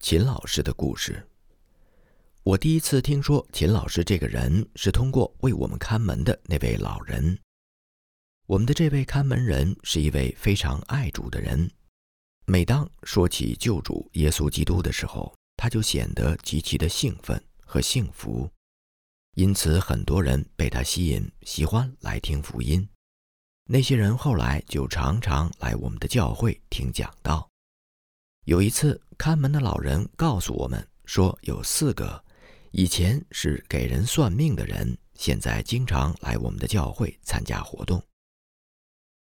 [0.00, 1.26] 秦老师的故事。
[2.44, 7.36] 我第一次听说秦老师这个人，是通过为我们看门的那位老人。
[8.46, 11.68] 我们的这位看门人是一位非常爱主的人。
[12.44, 18.48] 每当说起救主耶稣基督的时候，他就显得极其的兴奋和幸福。
[19.34, 22.88] 因此，很多人被他吸引，喜欢来听福音。
[23.68, 27.48] 那些人后来就常常来我们的教会听讲道。
[28.44, 32.22] 有一次，看门的老人告诉我们说，有四个
[32.70, 38.02] 以前是给人算命的人，现在经常来我们的教会参加活动。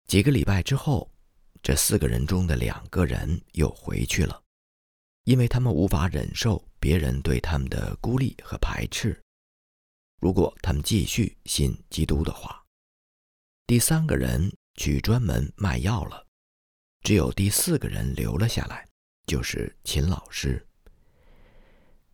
[0.07, 1.11] 几个礼拜之后，
[1.63, 4.41] 这四个人中的两个人又回去了，
[5.25, 9.21] 因为他们无法忍受别人对他们的孤立和排斥。
[10.21, 12.65] 如果他们继续信基督的话，
[13.67, 16.27] 第三个人去专门卖药了，
[17.03, 18.90] 只有第四个人留了下来。
[19.31, 20.67] 就是秦老师。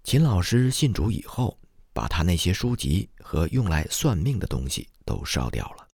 [0.05, 1.59] 秦老师信主以后，
[1.95, 5.89] 把他那些书籍和用来算命的东西都烧掉了。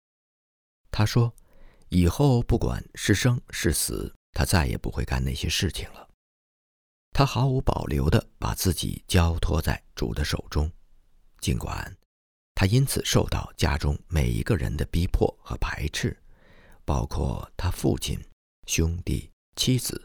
[0.90, 1.30] 他说
[1.90, 6.08] ：“以后不管是生是死，他再也不会干那些事情了。
[7.12, 10.72] 他毫无保留地把自己交托在主的手中，
[11.38, 11.94] 尽管
[12.54, 16.18] 他因此受到家中每一个人的逼迫和排斥，
[16.86, 18.18] 包括他父亲、
[18.66, 20.02] 兄弟、妻子。”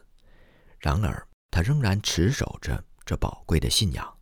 [0.86, 4.18] 然而，他仍然持守着这宝贵的信仰。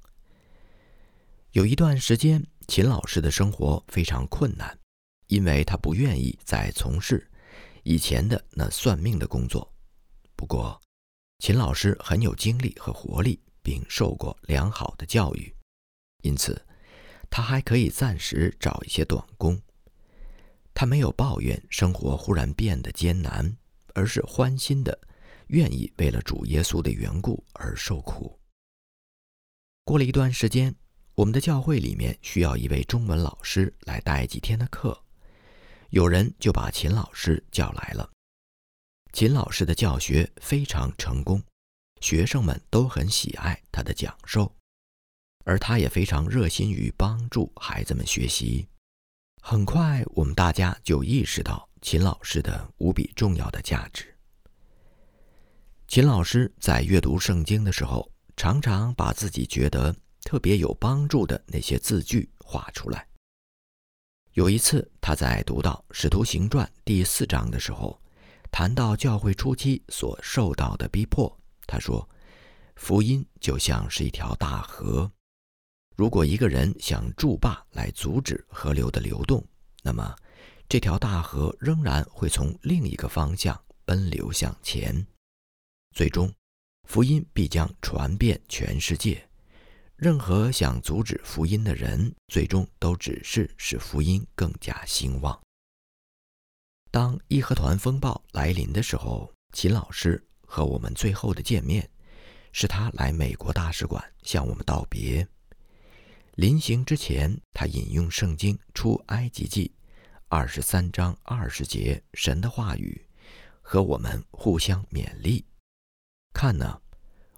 [1.51, 4.79] 有一段时间，秦老师的生活非常困难，
[5.27, 7.29] 因为他不愿意再从事
[7.83, 9.69] 以前的那算命的工作。
[10.37, 10.79] 不过，
[11.39, 15.53] 秦老师很有精力和活力，并受过良好的教育，
[16.21, 16.65] 因此
[17.29, 19.61] 他还可以暂时找一些短工。
[20.73, 23.57] 他没有抱怨生活忽然变得艰难，
[23.93, 24.97] 而是欢欣的。
[25.53, 28.39] 愿意为了主耶稣的缘故而受苦。
[29.85, 30.73] 过了一段时间，
[31.13, 34.99] 我们的教会里面需要一位中文老师来带几天的课，
[35.91, 38.09] 有人就把秦老师叫来了。
[39.11, 41.39] 秦老师的教学非常成功，
[42.01, 44.51] 学生们都很喜爱他的讲授，
[45.45, 48.67] 而他也非常热心于帮助孩子们学习。
[49.39, 54.12] 很快，我们大家就意识到秦老师的无比重要的价值。
[55.93, 63.07] 秦老师在阅读圣经的时候，常常把自己觉得特别有帮助的那些字句画出来。
[64.31, 68.01] 有一次，他在读到《使徒行传》第四章的时候，
[68.49, 71.31] 谈到教会初期所受到的逼迫，
[71.67, 72.09] 他说
[72.75, 75.11] ：“福音就像是一条大河，
[75.95, 79.45] 如果一个人想筑坝来阻止河流的流动，
[79.83, 80.15] 那么
[80.67, 83.55] 这条大河仍然会从另一个方向
[83.85, 85.05] 奔流向前。”
[85.93, 86.33] 最终，
[86.89, 89.23] 福音必将传遍全世界。
[89.95, 95.39] 任何想阻止福音的人，最终都只是使福音更加兴旺。
[96.89, 101.87] 当义和团风暴来临的时候，秦老师和我们最后的见面，
[102.51, 105.25] 是他来美国大使馆向我们道别。
[106.35, 109.71] 临行之前，他引用圣经出埃及记
[110.27, 112.99] 二十三章二十节神的话语，
[113.61, 115.45] 和我们互相勉励。
[116.33, 116.81] 看呢，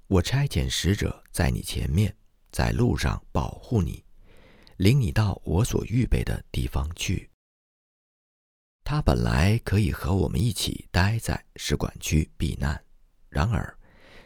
[0.08, 2.16] 我差遣使者在你前面，
[2.50, 4.04] 在路上保护你，
[4.78, 7.30] 领你到我所预备的地方去。
[8.84, 12.82] 他本来可以和我们一起待在使馆区避难，
[13.30, 13.78] 然而，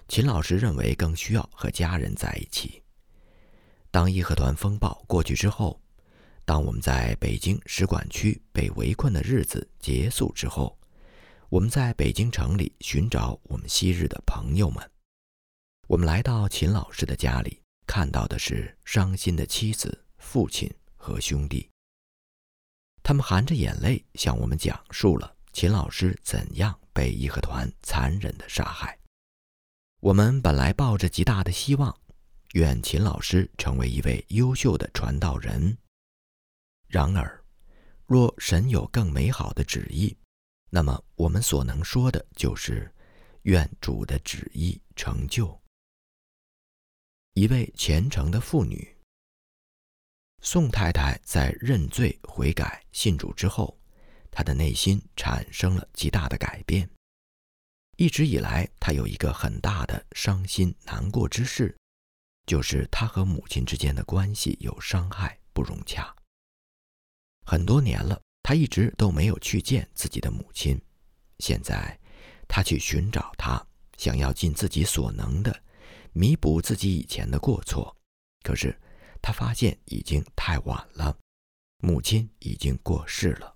[0.07, 2.83] 秦老师认为更需要和家人在一起。
[3.89, 5.81] 当义和团风暴过去之后，
[6.45, 10.78] 当我们在北京使馆区被围困的日子结束之后。
[11.49, 14.91] 我们在北京城里寻找我们昔日的朋友们。
[15.87, 21.67] 我们来到秦老师的家里，看到的是伤心的妻子、父亲和兄弟。
[23.01, 28.95] 他们含着眼泪向我们讲述了秦老师怎样被义和团残忍的杀害。
[30.01, 31.99] 我们本来抱着极大的希望，
[32.53, 35.75] 愿秦老师成为一位优秀的传道人。
[36.87, 37.43] 然而，
[38.05, 40.15] 若神有更美好的旨意，
[40.71, 42.93] 那么，我们所能说的就是，
[43.41, 45.59] 愿主的旨意成就。
[47.33, 48.95] 一位虔诚的妇女，
[50.41, 53.79] 宋太太在认罪悔改信主之后，
[54.29, 56.87] 她的内心产生了极大的改变。
[57.97, 61.75] 一直以来，她有一个很大的伤心难过之事，
[62.45, 66.15] 就是她和母亲之间的关系有伤害，不融洽。
[67.43, 68.21] 很多年了。
[68.49, 70.81] 他一直都没有去见自己的母亲，
[71.37, 71.95] 现在
[72.47, 73.63] 他去寻找她，
[73.95, 75.55] 想要尽自己所能的
[76.13, 77.95] 弥补自己以前的过错。
[78.41, 78.75] 可是
[79.21, 81.15] 她发现已经太晚了，
[81.77, 83.55] 母亲已经过世了。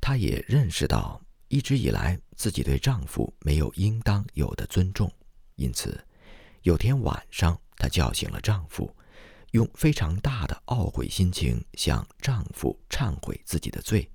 [0.00, 5.12] 她也认识到，一直以来自己对丈夫没有应当有的尊重，
[5.56, 6.02] 因此，
[6.62, 8.90] 有天晚上，她叫醒了丈夫。
[9.52, 14.10] 用非常大的懊悔心情向丈夫忏悔自己的罪，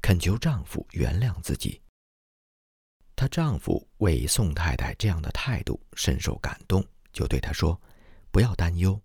[0.00, 1.80] 恳求丈夫原谅自己。
[3.14, 7.80] 她丈夫为宋太太这样的态度深受感动，就对她说
[8.32, 9.00] ：“不要担忧，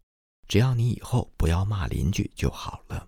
[0.47, 3.07] 只要你以后不要骂邻居就好了。”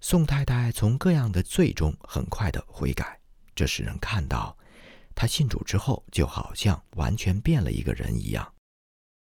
[0.00, 3.18] 宋太太从各样的罪中很快的悔改，
[3.54, 4.54] 这使人看到，
[5.14, 8.52] 她信主之后就好像完全变了一个人一样。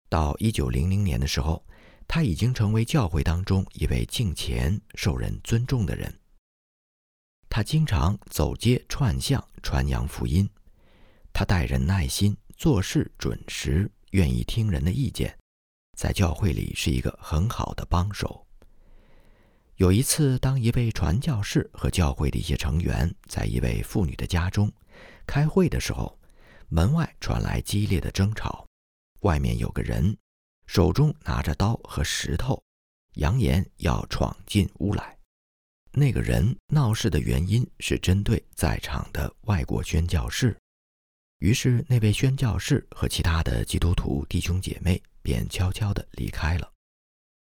[0.09, 1.65] 到一九零零年的时候。
[2.07, 6.19] 他已经成为教会当中一位敬虔、受人尊重的人。
[7.49, 10.49] 他经常走街串巷传扬福音，
[11.33, 15.37] 他待人耐心，做事准时，愿意听人的意见，
[15.97, 18.45] 在教会里是一个很好的帮手。
[19.75, 24.71] 有一次，当一位传教士和教会的一些成员在一位妇女的家中
[25.25, 26.17] 开会的时候，
[26.67, 28.65] 门外传来激烈的争吵，
[29.19, 30.17] 外面有个人。
[30.67, 32.61] 手中拿着刀和石头，
[33.15, 35.17] 扬言要闯进屋来。
[35.91, 40.55] 那个人闹事的原因是针对在场的外国宣教士，
[41.39, 46.71] 于是那位宣教士和其他的基督徒弟兄姐妹便悄悄地离开了。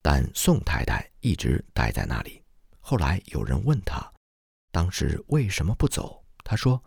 [0.02, 2.42] 但宋太太一直待在那里。
[2.80, 4.12] 后来有人问她，
[4.70, 6.22] 当时为什么不走？
[6.44, 6.82] 她说：“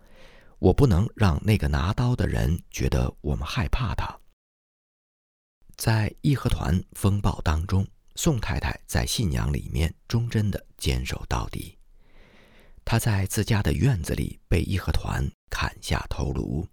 [0.60, 4.16] 我不能让那个拿刀的人觉得我们害怕他。”
[5.78, 11.78] 在义和团风暴当中，宋太太在信仰里面忠贞的坚守到底。
[12.84, 16.68] 她在自家的院子里被义和团砍下头颅，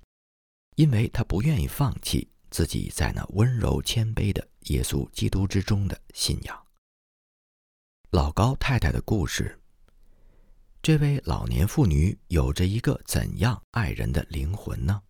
[0.77, 6.67] 因为她不愿意放弃自己在那温柔谦卑的耶稣基督之中的信仰。
[8.11, 9.61] 老高太太的故事，
[10.81, 15.03] 这位老年妇女有着一个怎样爱人的灵魂呢？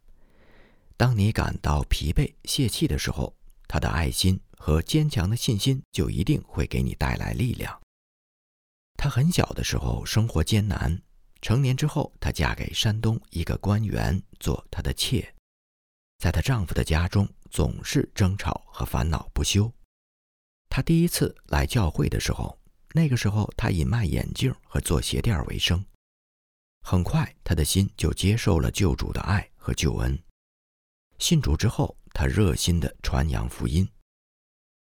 [0.97, 3.33] 当你感到疲惫泄气的时候。
[3.67, 7.81] 他的爱心和坚强的信心就一定会给你带来力量。
[8.97, 11.03] 她很小的时候生活艰难，
[11.43, 15.35] 成年之后，她嫁给山东一个官员做他的妾，
[16.19, 19.71] 在她丈夫的家中总是争吵和烦恼不休。
[20.71, 22.59] 她第一次来教会的时候，
[22.93, 25.85] 那个时候她以卖眼镜和做鞋垫为生。
[26.83, 30.19] 很快，她的心就接受了救主的爱和救恩。
[31.19, 31.97] 信主之后。
[32.15, 33.87] 他热心地传扬福音，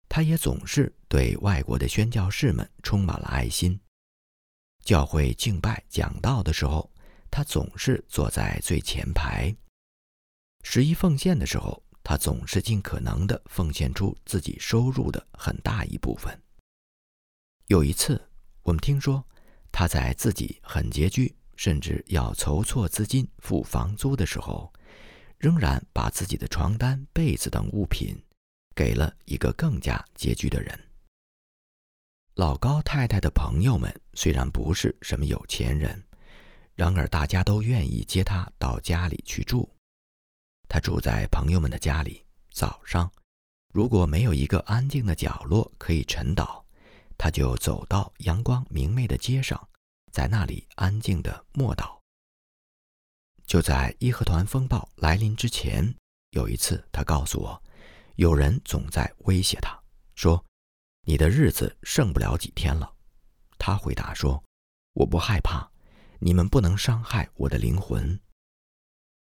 [0.07, 3.77] 他也总是对外国的宣教士们充满了爱心。
[4.79, 6.89] 教会敬拜讲道的时候，
[7.29, 9.53] 他总是坐在最前排。
[10.63, 16.41] 十一奉献的时候，他总是尽可能地奉献出自己收入的很大一部分。
[17.65, 18.29] 有一次，
[18.63, 19.21] 我们听说
[19.69, 24.71] 他在自己很拮据，甚至要筹措资金付房租的时候。
[25.37, 28.15] 仍然把自己的床单、被子等物品
[28.75, 30.77] 给了一个更加拮据的人。
[32.35, 36.03] 老高太太的朋友们虽然不是什么有钱人，
[36.75, 39.67] 然而大家都愿意接他到家里去住。
[40.69, 43.11] 他住在朋友们的家里，早上
[43.73, 46.63] 如果没有一个安静的角落可以沉倒，
[47.17, 49.67] 他就走到阳光明媚的街上，
[50.11, 51.96] 在那里安静的默祷。
[53.47, 55.95] 就在义和团风暴来临之前，
[56.31, 57.63] 有一次，他告诉我，
[58.17, 59.81] 有人总在威胁他，
[60.15, 60.43] 说
[61.07, 62.93] ：“你的日子剩不了几天了。”
[63.57, 64.43] 他回答说
[64.93, 65.71] ：“我不害怕，
[66.19, 68.19] 你们不能伤害我的灵魂。”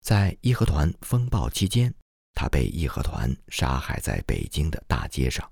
[0.04, 1.94] 在义和团风暴期间，
[2.34, 5.50] 他被义和团杀害在北京的大街上。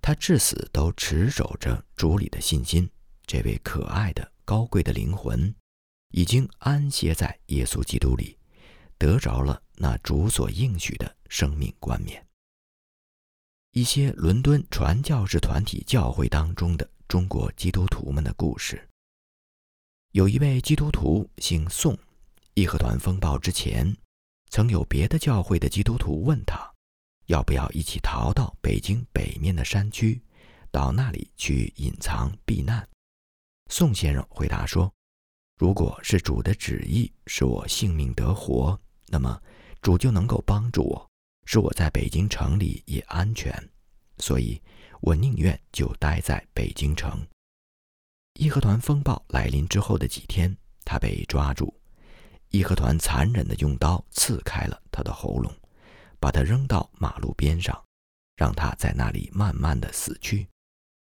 [0.00, 2.90] 他至死都持守着主里的信心。
[3.24, 5.54] 这位可爱的、高贵的灵魂。
[6.12, 8.38] 已经安歇在耶稣基督里，
[8.98, 12.24] 得着了那主所应许的生命冠冕。
[13.72, 18.86] 一些伦敦传教士团体教会当中的中国基督徒们的故事。
[20.10, 21.98] 有一位基督徒姓宋，
[22.52, 23.96] 义和团风暴之前，
[24.50, 26.70] 曾有别的教会的基督徒问他，
[27.26, 30.20] 要不要一起逃到北京北面的山区，
[30.70, 32.86] 到那里去隐藏避难。
[33.70, 34.92] 宋先生回答说。
[35.62, 38.76] 如果是主的旨意使我性命得活，
[39.06, 39.40] 那么
[39.80, 41.08] 主就能够帮助我，
[41.44, 43.54] 使我在北京城里也安全。
[44.18, 44.60] 所以，
[45.00, 47.24] 我宁愿就待在北京城。
[48.40, 50.52] 义和团风暴来临之后的几天，
[50.84, 51.72] 他被抓住，
[52.48, 55.54] 义和团残忍地用刀刺开了他的喉咙，
[56.18, 57.80] 把他扔到马路边上，
[58.34, 60.48] 让他在那里慢慢的死去。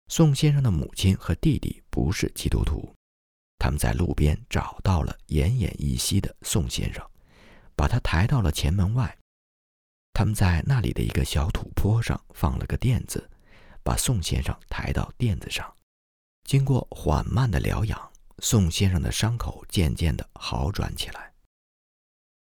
[0.10, 2.94] 宋先生的母亲和弟弟不是基督徒，
[3.58, 7.04] 他们在路边找到了奄奄一息的宋先生，
[7.76, 9.18] 把他抬到了前门外。
[10.14, 13.30] 他们在那里的一个小土坡上放了个垫子，
[13.84, 15.74] 把宋先生抬到垫子上。
[16.44, 21.34] 经过缓慢的疗养，宋先生的伤口渐渐的好转起来。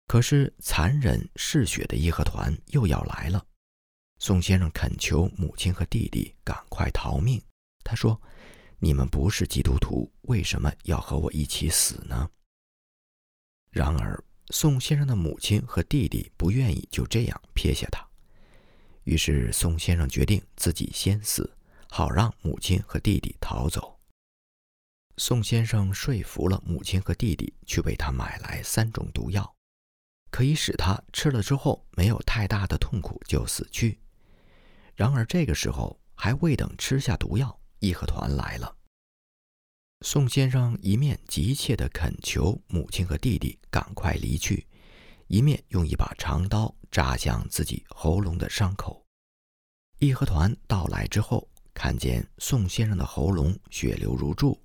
[0.07, 3.45] 可是残忍嗜血的义和团又要来了。
[4.19, 7.41] 宋先生恳求母亲和弟弟赶快逃命。
[7.83, 8.21] 他说
[8.83, 12.31] ：“你们不是基督徒，为什么要和我一起死呢？”
[13.69, 18.03] 然而，宋先生的母亲和弟弟不愿意就这样撇下他。
[19.03, 21.55] 于是，宋先生决定自己先死，
[21.89, 23.99] 好让母亲和弟弟逃走。
[25.17, 29.55] 宋先生说服了母亲和弟弟去为他买来三种毒药，
[30.31, 33.99] 可以使他吃了之后没有太大的痛苦就死去。
[34.95, 38.77] 然而，这个时候还未等吃下毒药，义和团来了。
[40.05, 44.65] 宋先生一面急切地恳求母亲和弟弟赶快离去，
[45.27, 49.03] 一面用一把长刀扎向自己喉咙的伤口。
[49.99, 54.59] 义和团到来之后，看见宋先生的喉咙血流如注，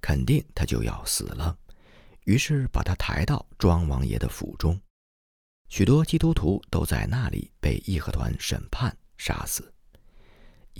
[0.00, 1.58] 肯定他就要死了，
[2.24, 4.80] 于是把他抬到庄王爷的府中。
[5.68, 9.72] 许多基督徒都在那里被义和团审判杀死。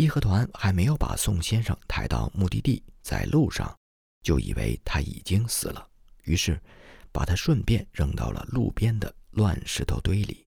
[0.00, 3.76] 义和团还没有把宋先生抬到目的地，在路上
[4.22, 5.86] 就以为他已经死了，
[6.24, 6.58] 于是
[7.12, 10.46] 把他顺便扔到了路边的乱石头堆里。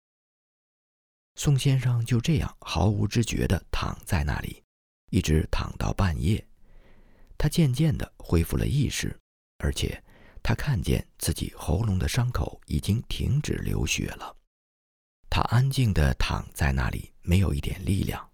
[1.35, 4.63] 宋先生就这样毫无知觉地躺在那里，
[5.11, 6.43] 一直躺到半夜。
[7.37, 9.15] 他渐渐地恢复了意识，
[9.59, 10.03] 而且
[10.41, 14.35] 他看见自己喉咙的伤口已经停止流血了。
[15.29, 18.32] 他安静地躺在那里，没有一点力量。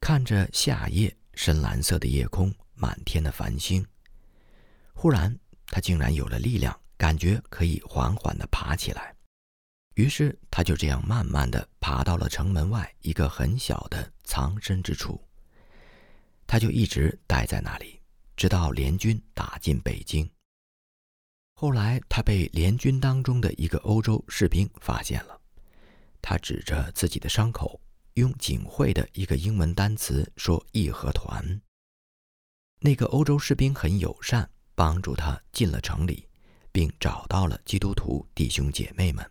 [0.00, 3.86] 看着夏夜深蓝色的夜空，满天的繁星。
[4.94, 9.14] 忽然，他竟然有了力量，感觉可以缓缓地爬起来。
[9.94, 15.22] 于是，他就这样慢慢地爬到了城门外一个很小的藏身之处。
[16.46, 18.00] 他就一直待在那里，
[18.36, 20.28] 直到联军打进北京。
[21.54, 25.38] 后来，他被联军当中的一个欧洲士兵发现了，
[26.22, 27.78] 他指着自己的伤口。
[28.14, 31.60] 用警会的一个英文单词说“义和团”。
[32.80, 36.28] 那个欧洲士兵很友善，帮助他进了城里，
[36.72, 39.30] 并找到了基督徒弟兄姐妹们。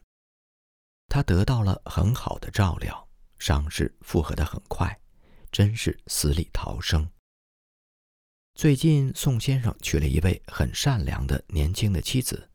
[1.07, 3.09] 他得到了很好的照料，
[3.39, 4.99] 伤势复合得很快，
[5.51, 7.09] 真是死里逃生。
[8.53, 12.49] 最近，宋先生娶了一位很善良的年轻的妻子，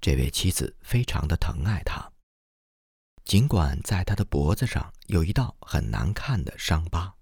[0.00, 2.10] 这位妻子非常的疼爱他。
[3.30, 7.14] 尽管在他的脖子上有一道很难看的伤疤，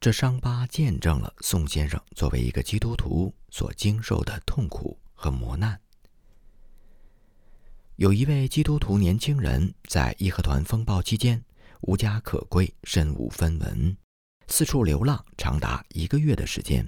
[0.00, 5.80] 这伤疤见证了宋先生作为一个基督徒所经受的痛苦和磨难。
[7.94, 11.40] 有一位基督徒年轻人在义和团风暴期间
[11.82, 13.96] 无家可归，身无分文，
[14.48, 16.84] 四处流浪长达一个月的时间。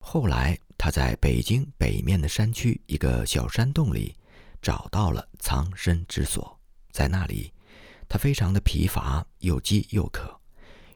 [0.00, 4.16] 后来，他在北京北面的山区一个小山洞里
[4.60, 6.58] 找到了藏身之所。
[6.94, 7.52] 在那里，
[8.08, 10.40] 他非常的疲乏，又饥又渴，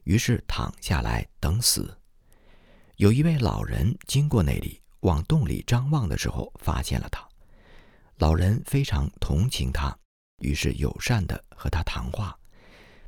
[0.04, 1.92] 于是躺下来等死。
[2.98, 7.26] 有一位老人经过那里，往洞里张望的时候，发现了他。
[8.18, 9.92] 老人非常同情他，
[10.38, 12.38] 于是友善地和他谈话，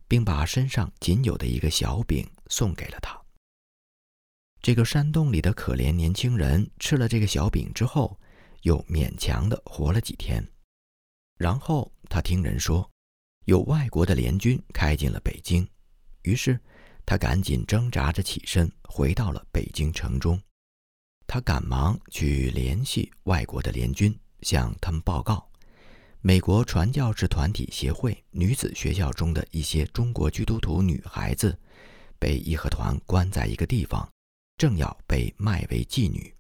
[0.09, 3.17] 并把身上仅有的一个小饼送给了他。
[4.61, 8.19] 这个山洞里的可怜年轻人吃了这个小饼之后，
[8.63, 10.45] 又勉强地活了几天。
[11.41, 12.87] 然后他听人说，
[13.47, 15.67] 有外国的联军开进了北京，
[16.21, 16.61] 于是
[17.07, 20.39] 他赶紧挣扎着起身，回到了北京城中。
[21.27, 25.51] 他赶忙去联系外国的联军，向他们报告，
[26.21, 31.59] 美国传教士团体协会女子学校中的一些中国基督徒女孩子，
[32.19, 34.07] 被义和团关在一个地方，
[34.59, 36.37] 正要被卖为妓女。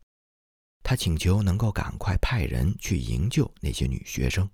[0.83, 4.47] 他请求能够赶快派人去营救那些女学生。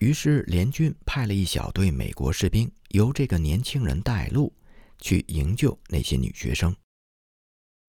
[0.00, 4.50] 于是联军派了一小队美国士兵，由这个年轻人带路，
[4.98, 6.74] 去营救那些女学生。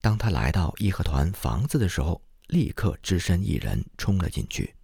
[0.01, 4.75] 当他来到义和团房子的时候，立刻只身一人冲了进去，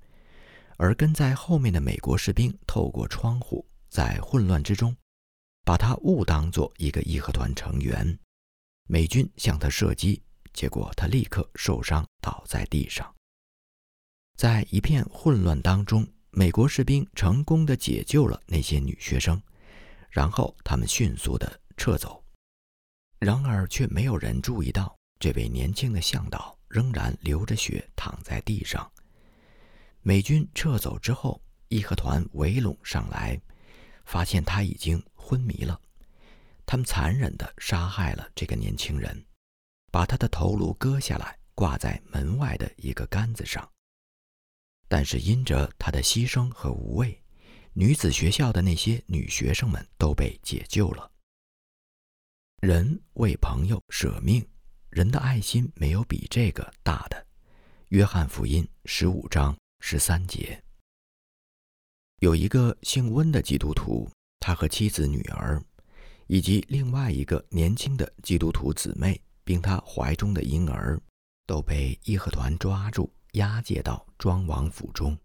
[0.78, 4.96] 而跟在后面的美国士兵透过窗户，在混乱之中，
[5.66, 8.18] 把他误当作一个义和团成员。
[8.88, 13.14] 美军向他射击，结果他立刻受伤倒在地上。
[14.38, 16.08] 在一片混乱当中。
[16.32, 19.42] 美国士兵成功的解救了那些女学生，
[20.10, 22.24] 然后他们迅速地撤走。
[23.20, 28.90] 然而，却没有人注意到这位年轻的向导仍然流着血躺在地上。
[30.02, 33.42] 美军撤走之后，义和团围拢上来，
[34.06, 35.80] 发现他已经昏迷了。
[36.66, 39.26] 他们残忍地杀害了这个年轻人，
[39.92, 43.68] 把他的头颅割下来挂在门外的一个杆子上。
[44.88, 47.22] 但是因着他的牺牲和无畏，
[47.74, 51.12] 女子学校的那些女学生们都被解救了。
[52.62, 54.44] 人为朋友舍命，
[54.89, 57.27] 人的爱心没有比这个大的。
[57.89, 60.62] 约翰福音十五章十三节。
[62.20, 65.62] 有一个姓温的基督徒，他和妻子、女儿，
[66.25, 71.00] 以及另外一个年轻的基督徒姊妹，并他怀中的婴儿，
[71.46, 73.13] 都被义和团抓住。
[73.38, 75.17] 押解到庄王府中。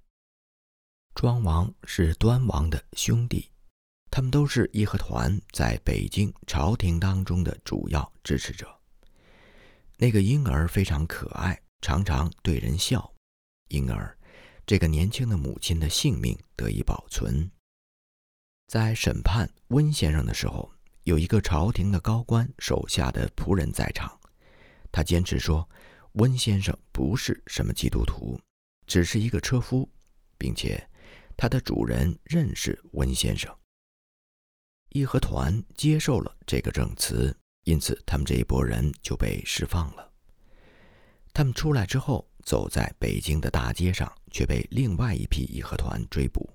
[1.15, 3.51] 庄王是端王的兄弟，
[4.11, 8.67] 他们都是义和团在北京朝廷当中的主要支持者。
[9.97, 13.13] 那个婴儿非常可爱，常常对人笑，
[13.69, 14.17] 因而
[14.67, 17.51] 这个年轻的母亲的性命得以保存。
[18.69, 20.71] 在审判温先生的时候，
[21.05, 24.19] 有一个朝廷的高官手下的仆人在场，
[24.91, 25.69] 他坚持说。
[26.15, 28.39] 温先生不是什么基督徒，
[28.87, 29.89] 只是一个车夫，
[30.37, 30.87] 并且
[31.37, 33.51] 他的主人认识温先生。
[34.91, 40.13] 义和团接受了这个证词，因此他们这一拨人就被释放了。
[41.33, 46.47] 他们出来之后，走在北京的大街上，却被另外一批义和团追捕。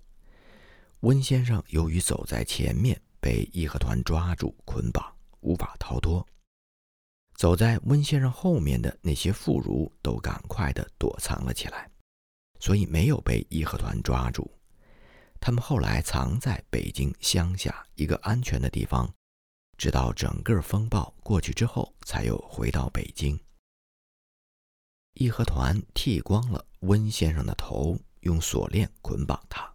[1.00, 6.24] 温先生由于走在前面，被义和团抓住捆绑，无法逃脱。
[7.38, 11.88] 走在温先生后面的那些妇孺都赶快地躲藏了起来，
[12.60, 14.52] 所以没有被义和团抓住。
[15.40, 19.08] 他们后来藏在北京乡下一个安全的地方，
[19.78, 23.40] 直到整个风暴过去之后，才又回到北京。
[25.14, 29.72] 义和团剃光了温先生的头，用锁链捆绑他，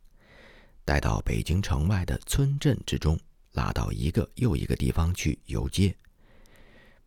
[0.85, 3.17] 带到北京城外的村镇之中，
[3.53, 5.97] 拉到一个又一个地方去游街。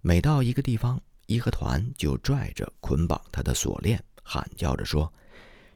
[0.08, 5.12] 每到一个地方，义和团就拽着捆绑他的锁链，喊叫着说：“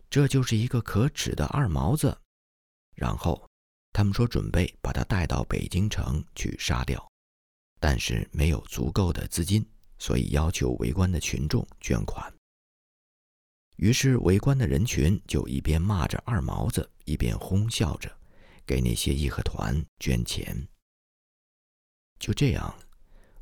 [0.07, 2.15] 这就是一个可耻的二毛子。”
[2.95, 3.43] 然后
[3.91, 7.03] 他们说准备把他带到北京城去杀掉，
[7.79, 12.31] 但是没有足够的资金，所以要求围观的群众捐款。
[13.77, 18.15] 于是围观的人群就一边骂着二毛子，一边哄笑着
[18.63, 20.67] 给那些义和团捐钱。
[22.19, 22.71] 就这样。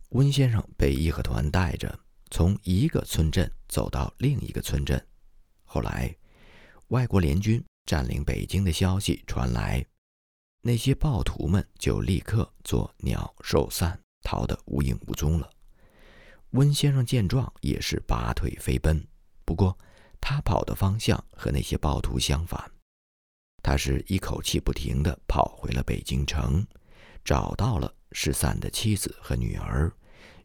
[0.10, 2.00] 温先生被义和团带着
[2.32, 5.06] 从一个村镇走到另一个村镇，
[5.66, 6.16] 后来
[6.88, 9.86] 外国联军占领北京的消息传来，
[10.62, 15.50] 那些暴徒们就立刻作鸟兽散，逃得无影无踪了。
[16.52, 19.06] 温先生见状也是拔腿飞奔，
[19.44, 19.78] 不过
[20.22, 22.72] 他跑的方向和那些暴徒相反，
[23.62, 26.66] 他是一口气不停地跑回了北京城，
[27.26, 27.94] 找到了。
[28.12, 29.92] 失散的妻子和女儿，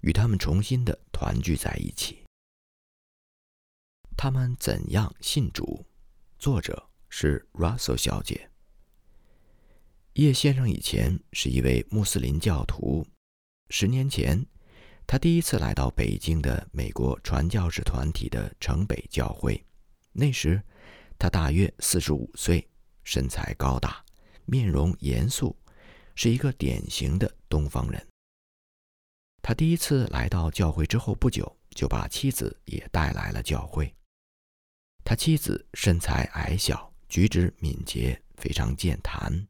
[0.01, 2.23] 与他们重新的团聚在一起。
[4.17, 5.87] 他们怎样信主？
[6.39, 8.51] 作者是 Russell 小姐。
[10.15, 13.07] 叶先生以前是一位穆斯林教徒。
[13.71, 14.45] 十年前，
[15.07, 19.65] 他第一次来到北京的美国传教士团体的城北教会。
[20.13, 20.63] 那时，
[21.19, 22.69] 他大约四十五岁，
[23.05, 24.05] 身材高大，
[24.45, 25.57] 面容严肃。
[26.15, 28.07] 是一个典型的东方人。
[29.43, 33.93] 他第一次来到教会之后不久，就把妻子也带来了教会。
[35.05, 39.47] 他妻子身材矮小，举止敏捷，非常健谈。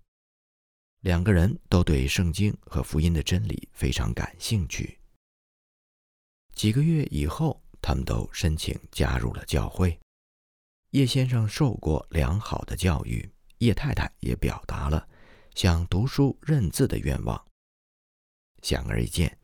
[1.01, 4.99] 两个人都对圣经和福音的真理非常感兴趣。
[6.55, 9.99] 几个月以后，他们都申请加入了教会。
[10.91, 15.09] 叶先生受过良好的教育，叶太太也表达了。
[15.55, 17.47] 想读书认字的愿望。
[18.63, 19.39] 显而易见，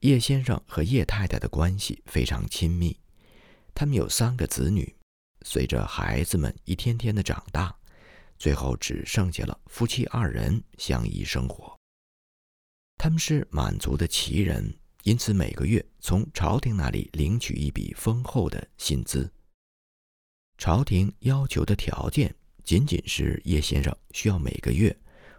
[0.00, 2.98] 叶先生和叶太太的关系非常亲密。
[3.74, 4.96] 他们有三个子女，
[5.42, 7.76] 随着孩子们一天天的长大，
[8.38, 11.76] 最后只剩下了夫妻二人相依生活。
[12.98, 19.30] 他们是满族的旗人，因此每个月从朝廷那里领取一笔丰厚的薪资。
[20.58, 24.98] 朝廷要求的条件仅仅是叶先生需要每个月。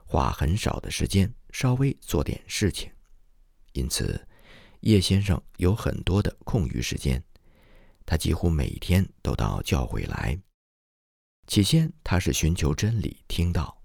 [0.10, 2.90] 花很少的时间，稍微做点事情，
[3.74, 4.26] 因此
[4.80, 7.22] 叶先生有很多的空余时间。
[8.06, 10.40] 他几乎每天都到教会来。
[11.46, 13.82] 起先他是寻求真理、听到，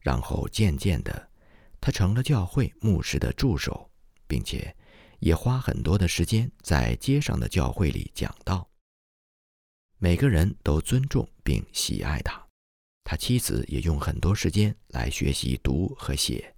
[0.00, 1.30] 然后渐渐的，
[1.78, 3.90] 他成了教会牧师的助手，
[4.26, 4.74] 并且
[5.18, 8.66] 也花很多的时间在街上的教会里讲道。
[9.98, 12.49] 每个人都尊重并喜爱他。
[13.02, 16.54] 他妻子也用很多时间来学习读和写，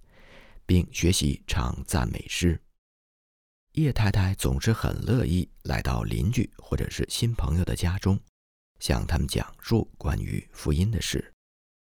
[0.65, 2.61] 并学习唱赞美诗。
[3.71, 8.19] 叶太太总是很乐意来到邻居或者是新朋友的家中，
[8.79, 11.33] 向他们讲述关于福音的事。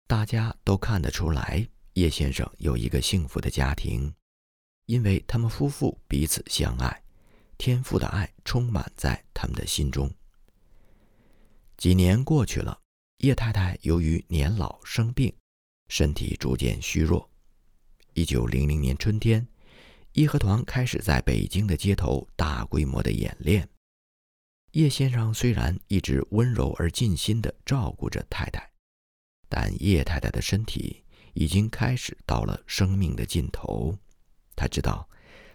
[0.07, 4.13] 大家都看得出来，叶先生有一个幸福的家庭，
[4.85, 7.03] 因为他们夫妇彼此相爱，
[7.57, 10.13] 天父的爱充满在他们的心中。
[11.79, 12.79] 几年过去了。
[13.21, 15.31] 叶太太由于年老生病，
[15.89, 17.29] 身体逐渐虚弱。
[18.15, 19.47] 一九零零年春天，
[20.13, 23.69] 义和团开始在北京的街头大规模的演练。
[24.73, 28.67] 叶先生虽然一直温柔而尽心地照顾着太太，
[29.51, 31.05] 但叶太太的身体
[31.35, 33.95] 已经开始到了生命的尽头。
[34.57, 35.07] 他知道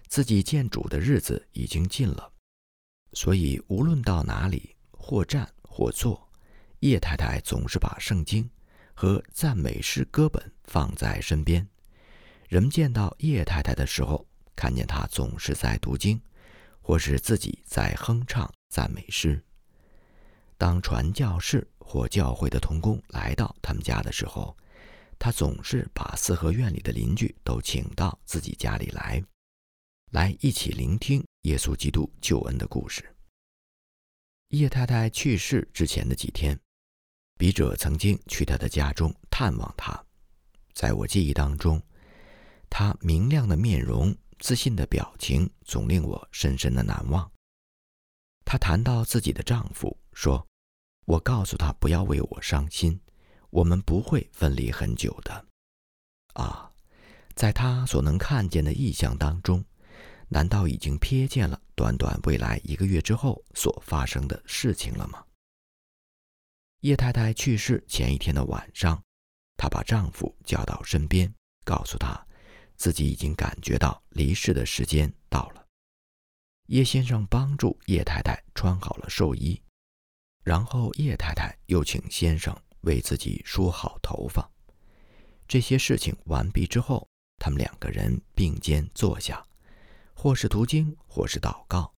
[0.07, 2.31] 自己见主的日子已经近了，
[3.13, 6.21] 所以无论到哪里，或站或坐。
[6.85, 8.47] 叶太太总是把圣经
[8.93, 11.67] 和赞美诗歌本放在身边。
[12.47, 14.23] 人们见到叶太太的时候，
[14.55, 16.21] 看见她总是在读经，
[16.81, 19.43] 或是自己在哼唱赞美诗。
[20.59, 24.55] 当传教士或教会的童工来到他们家的时候，
[25.17, 29.23] 他总是把四合院里的邻居都请到自己家里来，
[30.11, 33.03] 来一起聆听耶稣基督救恩的故事。
[34.49, 36.59] 叶太太去世之前的几天。
[37.37, 40.01] 笔者曾经去他的家中探望他，
[40.73, 41.81] 在我记忆当中，
[42.69, 47.29] 他明亮的面容、自信的表情总令我深深的难忘。
[48.45, 50.47] 他谈到自己的丈夫，说
[51.05, 52.97] ：“我告诉他不要为我伤心，
[53.49, 55.45] 我们不会分离很久的。”
[56.35, 56.71] 啊，
[57.35, 59.61] 在他所能看见的意象当中，
[60.29, 65.21] 难道已经瞥见了短短未来一个月之后所发生的事情了吗？
[66.85, 69.03] 叶太太去世前一天的晚上，
[69.57, 72.23] 她把丈夫叫到身边，告诉他，
[72.75, 75.65] 自己已经感觉到离世的时间到了。
[76.67, 79.59] 叶先生帮助叶太太穿好了寿衣，
[80.43, 84.47] 然后叶太太又请先生为自己梳好头发。
[85.47, 89.43] 这些事情完毕之后，他们两个人并肩坐下，
[90.13, 91.91] 或是读经，或是祷告。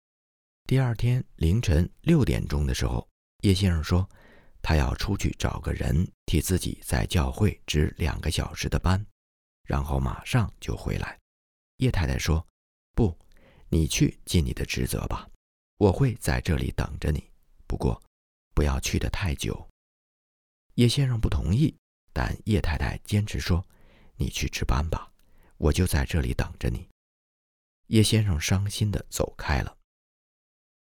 [0.68, 3.10] 第二天凌晨六点钟的时候，
[3.42, 4.08] 叶先生说。
[4.68, 9.06] 他要出去找个人替自己在教会值两个小时的班，
[9.64, 11.20] 然后马上就回来。
[11.78, 12.44] 叶太太说
[12.98, 13.16] ：“不，
[13.70, 15.30] 你去尽你的职责吧，
[15.78, 17.30] 我会在这里等着你。
[17.68, 18.02] 不过，
[18.56, 19.70] 不要去得太久。”
[20.74, 21.78] 叶先生不同意，
[22.12, 23.64] 但叶太太坚持说
[24.18, 25.12] ：“你去值班吧，
[25.58, 26.90] 我就在这里等着你。”
[27.94, 29.78] 叶先生伤心地走开了。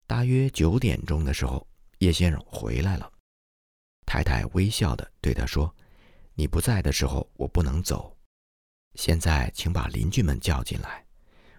[0.07, 1.67] 大约九点钟的时候，
[1.99, 3.13] 叶先生回来了。
[4.11, 5.71] 太太微笑地对他说
[6.33, 8.17] ：“你不在的时候，我不能走。
[8.95, 11.05] 现在，请把邻居们叫进来。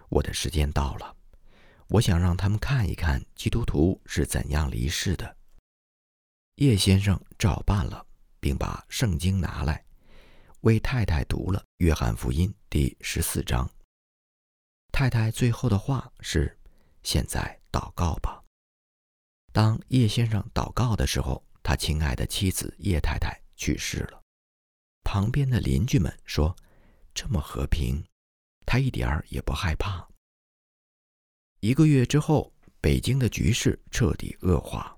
[0.09, 1.15] 我的时间到了，
[1.87, 5.37] 我想让他们看一看基督徒是怎样离世的。”
[6.59, 8.05] 叶先生照办了，
[8.41, 9.81] 并把圣经拿来，
[10.59, 13.65] 为太太读了《约翰福音》第十四章。
[14.91, 16.59] 太太最后的话是
[17.01, 18.43] ：“现在祷告吧。”
[19.53, 21.41] 当叶先生祷告的时候。
[21.63, 24.21] 他亲爱的妻子叶太太去世了，
[25.03, 26.55] 旁边的邻居们说
[27.13, 28.03] ：“这么和平，
[28.65, 30.07] 他一点儿也不害怕。”
[31.61, 34.97] 一个月之后，北京的局势彻底恶化。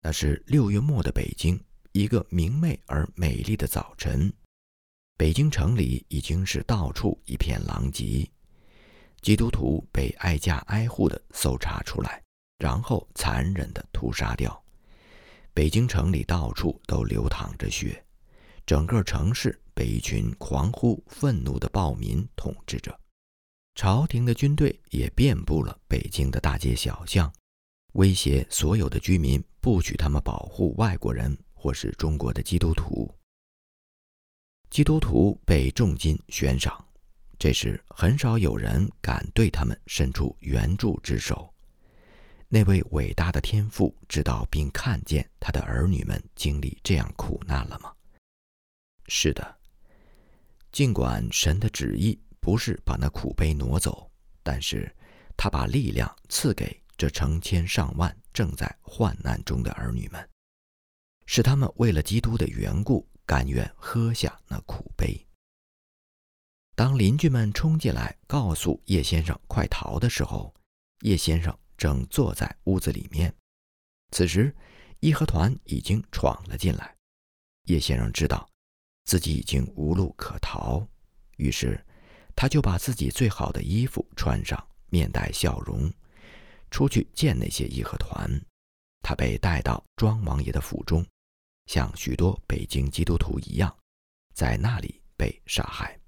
[0.00, 1.58] 那是六月末的北京，
[1.92, 4.32] 一个明媚而美丽的早晨，
[5.16, 8.28] 北京城里已经是到处一片狼藉，
[9.22, 12.20] 基督徒被挨家挨户的搜查出来，
[12.58, 14.63] 然后残忍的屠杀掉。
[15.54, 18.04] 北京城里到处都流淌着血，
[18.66, 22.98] 整个城市被一群狂呼愤怒的暴民统治着，
[23.76, 27.32] 朝廷的军队也遍布了北京的大街小巷，
[27.92, 33.08] 威胁所有的居民不许他们保护外国人或是中国的基督徒。
[34.70, 36.84] 基督徒被重金悬赏，
[37.38, 41.53] 这时很少有人敢对他们伸出援助之手。
[42.54, 47.92] 那位伟大的天父知道并看见他的儿女们经历这样苦难了吗？
[49.08, 49.58] 是的。
[50.70, 54.08] 尽管神的旨意不是把那苦悲挪走，
[54.44, 54.88] 但是
[55.36, 60.30] 他把力量赐给这成千上万正在患难中的儿女们，
[61.26, 65.26] 使他们为了基督的缘故，甘愿喝下那苦悲。
[66.76, 70.54] 当邻居们冲进来告诉叶先生快逃的时候，
[71.00, 73.34] 叶先生正坐在屋子里面。
[74.10, 74.54] 此时，
[75.00, 76.94] 义和团已经闯了进来。
[77.64, 78.48] 叶先生知道
[79.04, 80.86] 自己已经无路可逃，
[81.36, 81.82] 于是
[82.36, 85.92] 他就把自己最好的衣服穿上，面带笑容，
[86.70, 88.30] 出去见那些义和团。
[89.02, 91.04] 他被带到庄王爷的府中，
[91.66, 93.74] 像许多北京基督徒一样，
[94.34, 95.98] 在那里被杀害。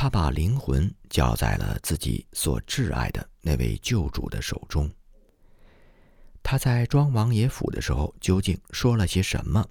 [0.00, 4.88] 他把灵魂交在了自己所挚爱的那位救主的手中。
[6.40, 9.68] 他在庄王爷府的时候究竟说了些什么？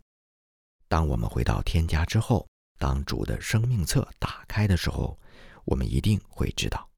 [0.90, 2.46] 当我们回到天家之后，
[2.78, 5.18] 当主的生命册打开的时候，
[5.64, 6.90] 我们一定会知道。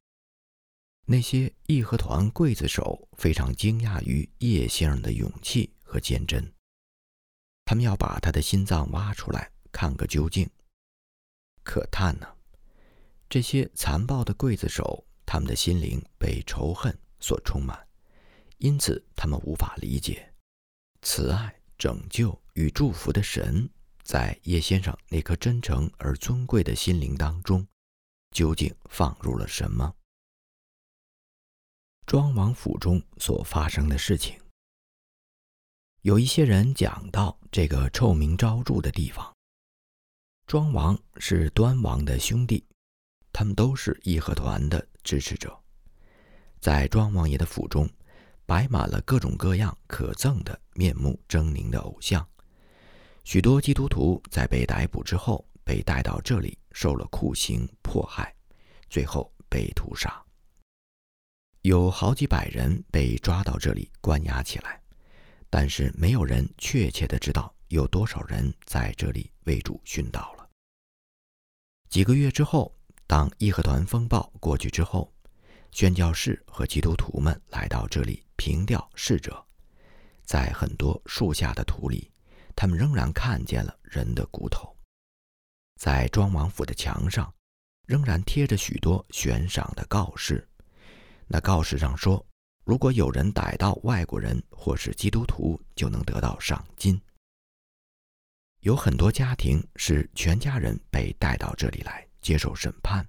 [1.06, 6.52] 那些义和团刽子手非常惊讶于叶先生的勇气和坚贞，
[7.64, 10.50] 他们要把他的心脏挖出来看个究竟。
[11.64, 12.28] 可叹呢，
[13.30, 17.88] 这些残暴的刽子手，他们的心灵被仇恨所充满，
[18.58, 20.34] 因此他们无法理解
[21.04, 23.70] 慈爱、拯救与祝福的神
[24.04, 27.66] 在叶先生那颗真诚而尊贵的心灵当中
[28.32, 29.94] 究竟放入了什么。
[32.08, 34.42] 庄王府中所发生的事情，
[36.02, 39.32] 有一些人讲到这个臭名昭著的地方。
[40.48, 42.66] 庄王是端王的兄弟，
[43.32, 45.58] 他们都是义和团的支持者。
[46.60, 47.90] 在庄王爷的府中，
[48.46, 52.28] 摆满了各种各样可憎的面目狰狞的偶像。
[53.24, 58.36] 许多基督徒在被逮捕之后，被带到这里受了酷刑迫害，
[58.90, 60.22] 最后被屠杀。
[61.62, 64.82] 有好几百人被抓到这里关押起来，
[65.50, 70.50] 但是没有人确切的知道有多少人在这里为主殉道了。
[71.90, 72.76] 几个月之后，
[73.10, 75.12] 当义和团风暴过去之后，
[75.72, 79.44] 宣教士和基督徒们来到这里凭吊逝者，
[80.24, 82.12] 在很多树下的土里，
[82.56, 84.78] 他们仍然看见了人的骨头。
[85.80, 87.34] 在庄王府的墙上，
[87.88, 90.48] 仍然贴着许多悬赏的告示。
[91.26, 92.24] 那告示上说，
[92.64, 97.02] 如果有人逮到外国人或是基督徒，就能得到赏金。
[98.60, 103.08] 有很多家庭是全家人被带到这里来接受审判。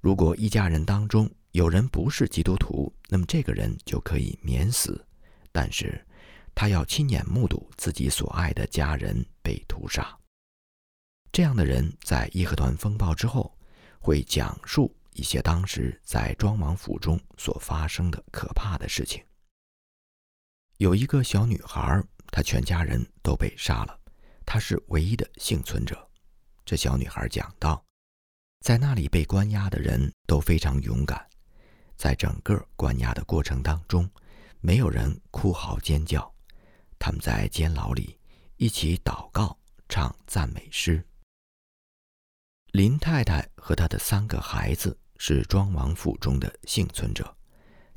[0.00, 5.04] 如果一家人当中有人不是基督徒，那么这个人就可以免死，
[5.50, 6.04] 但是
[6.54, 10.18] 他要亲眼目睹自己所爱的家人被屠杀。
[11.30, 13.56] 这样的人在义和团风暴之后
[14.00, 14.94] 会讲述。
[15.14, 19.22] 一些当时在庄王府中所发生的可怕的事情。
[20.78, 24.00] 有一个小女孩，她全家人都被杀了，
[24.46, 26.08] 她是唯一的幸存者。
[26.64, 27.84] 这小女孩讲道，
[28.62, 31.28] 在那里被关押的人都非常勇敢，
[31.96, 34.08] 在整个关押的过程当中，
[34.60, 36.32] 没有人哭嚎尖叫，
[36.98, 38.18] 他们在监牢里
[38.56, 41.04] 一起祷告、唱赞美诗。
[42.70, 44.96] 林太太和她的三个孩子。
[45.24, 47.32] 是庄王府中的幸存者，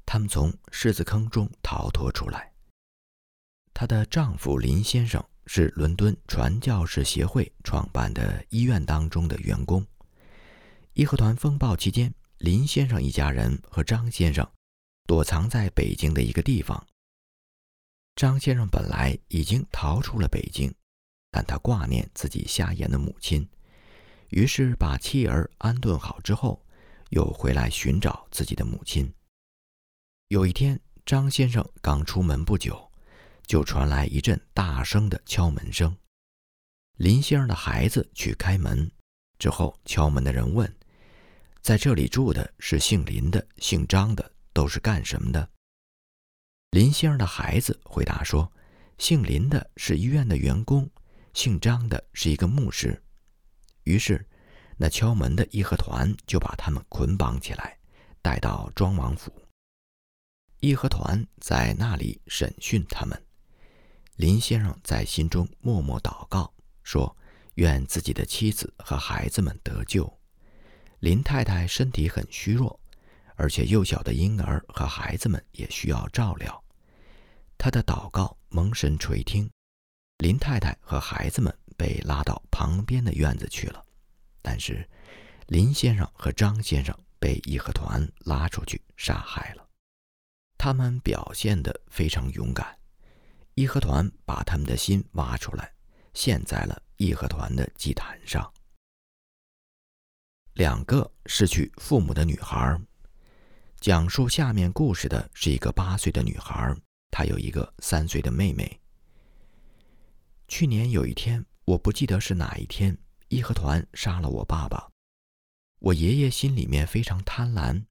[0.05, 2.53] 他们从狮子坑中逃脱出来。
[3.73, 9.83] 她的丈夫林先生是伦敦传教士协会创办的医院当中的员工。
[10.95, 14.49] 义和团风暴期间，林先生一家人和张先生
[15.05, 16.87] 躲藏在北京的一个地方。
[18.15, 20.73] 张先生本来已经逃出了北京，
[21.29, 23.47] 但他挂念自己瞎眼的母亲，
[24.29, 26.61] 于是把妻儿安顿好之后。
[27.11, 29.13] 又回来寻找自己的母亲。
[30.27, 32.91] 有一天，张先生刚出门不久，
[33.45, 35.95] 就传来一阵大声的敲门声。
[36.97, 38.91] 林先生的孩子去开门，
[39.37, 40.67] 之后敲门的人问
[41.65, 45.49] ：“在这里住的是姓林的、姓张的，都是干什么的？”
[46.69, 48.53] 林先生的孩子回答说
[48.99, 50.87] ：“姓林的是医院的员工，
[51.33, 53.03] 姓张的是一个牧师。”
[53.83, 54.23] 于是。
[54.77, 57.79] 那敲门的义和团就把他们捆绑起来，
[58.21, 59.33] 带到庄王府。
[60.59, 63.25] 义和团在那里审讯他们。
[64.17, 67.15] 林先生在心中默默祷告，说
[67.55, 70.05] ：“愿自己的妻子和孩子们得救。”
[71.05, 72.79] 林太太身体很虚弱，
[73.35, 76.63] 而且幼小的婴儿和孩子们也需要照料。
[77.59, 79.47] 他的祷告蒙神垂听，
[80.17, 83.85] 林太太和孩子们被拉到旁边的院子去了。
[84.41, 84.89] 但是，
[85.45, 89.63] 林先生和张先生被义和团拉出去杀害了。
[90.57, 92.75] 他们表现得非常勇敢。
[93.53, 95.71] 义和团把他们的心挖出来，
[96.15, 98.51] 献在了义和团的祭坛上。
[100.55, 102.79] 两个失去父母的女孩。
[103.81, 106.73] 讲述下面故事的是一个八岁的女孩，
[107.11, 108.79] 她有一个三岁的妹妹。
[110.47, 114.89] 去年有一天，我不记得是哪一天，义和团杀了我爸爸。
[115.79, 117.83] 我爷爷心里面非常贪婪，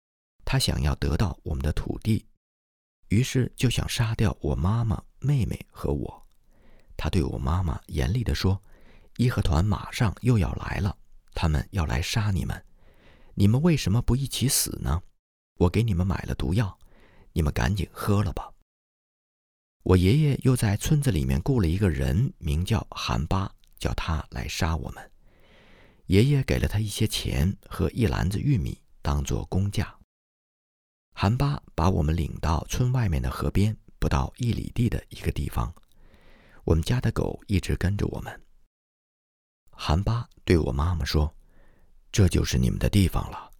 [0.42, 2.24] 他想要得到我们的土地，
[3.08, 6.26] 于是就想杀掉我妈妈、妹妹和我。
[6.96, 8.58] 他对我妈妈严厉地说
[9.18, 10.96] ：“义和团马上又要来了，
[11.34, 12.64] 他们要来杀你们，
[13.34, 15.02] 你们为什么不一起死呢？
[15.58, 16.78] 我给你们买了毒药，
[17.32, 18.50] 你们赶紧喝了吧。”
[19.84, 25.10] 我爷爷又在村子里面雇了一个人，名叫韩巴，叫他来杀我们。
[26.06, 29.94] 爷爷给了他一些钱和一篮子玉米当做工价。
[31.14, 35.74] 韩巴把我们领到村外面的河边，不到一里地的一个地方。
[36.64, 38.43] 我们家的狗一直跟着我们。
[39.76, 41.34] 韩巴对我妈妈说
[42.12, 43.50] ：“这就是你们的地方了。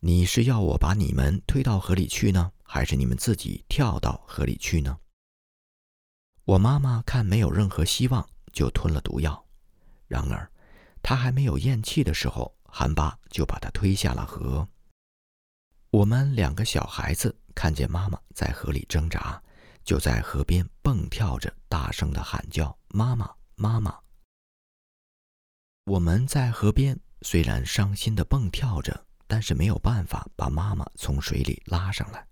[0.00, 4.98] 你是要我把你们推到河里去呢，还是你们自己跳到河里去呢？”
[6.44, 9.44] 我妈妈看没有任何希望，就吞了毒药。
[10.08, 10.50] 然而，
[11.02, 14.66] 她还没有咽气的时候，韩巴就把她推下了河。
[15.90, 19.40] 我们两个小孩子看见妈妈在河里挣扎，
[19.84, 23.96] 就在河边蹦跳着，大声的喊叫：“妈妈，妈妈！”
[25.84, 32.24] 我们在河边虽然伤心的蹦跳着，但是没有办法把妈妈从水里拉上来。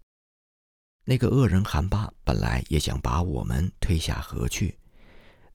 [1.04, 4.78] 那个恶人韩巴本来也想把我们推下河去，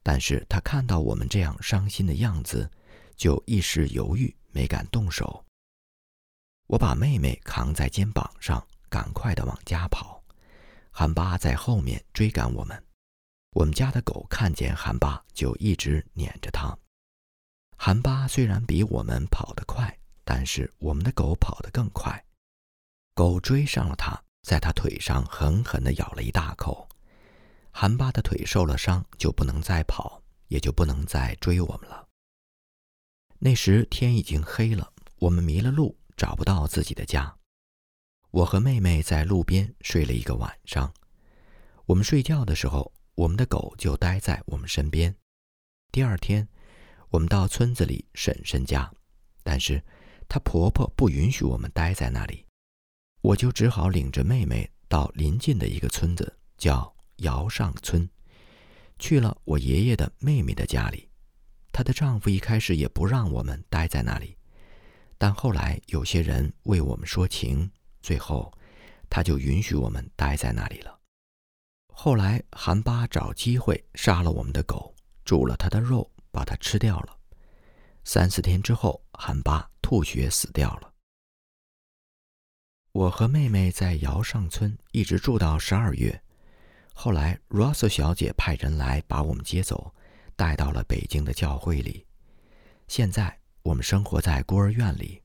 [0.04, 2.70] 但是他看到我们这样伤心的样子，
[3.16, 5.46] 就一时犹豫，没敢动手。
[6.68, 10.22] 我把妹妹扛在肩膀上，赶快的往家跑。
[10.92, 12.84] 韩巴在后面追赶我们。
[13.52, 16.78] 我们家的狗看见韩巴，就一直撵着他。
[17.78, 22.26] 韩巴虽然比我们跑得快，但是我们的狗跑得更快，
[23.14, 24.22] 狗追上了他。
[24.42, 26.88] 在他腿上狠狠地咬了一大口，
[27.72, 32.08] 韩巴的腿受了伤，就不能再跑，也就不能再追我们了。
[33.40, 37.36] 那时天已经黑了，我们迷了路，找不到自己的家。
[38.30, 40.94] 我和妹妹在路边睡了一个晚上。
[41.88, 45.16] 我们睡觉的时候，我们的狗就待在我们身边。
[45.92, 46.48] 第二天，
[47.16, 48.92] 我们到村子里婶婶家，
[49.42, 49.82] 但是
[50.28, 52.46] 她婆婆不允许我们待在那里。
[53.22, 58.10] 我就只好领着妹妹到邻近的一个村子，叫姚上村，
[59.00, 61.10] 去了我爷爷的妹妹的家里。
[61.72, 64.36] 她的丈夫一开始也不让我们待在那里，
[65.18, 68.52] 但后来有些人为我们说情，最后
[69.10, 71.00] 他就允许我们待在那里了。
[71.94, 77.18] 后来韩巴找机会杀了我们的狗，煮了他的肉，把它吃掉了。
[78.04, 80.94] 三四天之后，韩巴吐血死掉了。
[82.92, 86.22] 我和妹妹在窑上村一直住到十二月，
[86.94, 89.96] 后来 Ross 小姐派人来把我们接走，
[90.36, 92.06] 带到了北京的教会里。
[92.88, 95.22] 现在我们生活在孤儿院里。